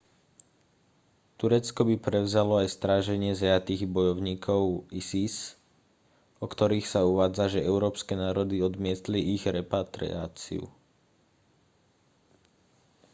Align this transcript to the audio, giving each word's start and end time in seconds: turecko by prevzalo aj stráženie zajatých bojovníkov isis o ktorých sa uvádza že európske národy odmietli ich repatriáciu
turecko 1.39 1.81
by 1.89 1.93
prevzalo 2.05 2.53
aj 2.61 2.73
stráženie 2.75 3.33
zajatých 3.41 3.83
bojovníkov 3.95 4.63
isis 5.01 5.35
o 6.43 6.49
ktorých 6.53 6.87
sa 6.93 7.01
uvádza 7.11 7.45
že 7.61 7.67
európske 7.71 8.13
národy 8.23 8.57
odmietli 8.69 9.19
ich 9.35 9.43
repatriáciu 9.57 10.63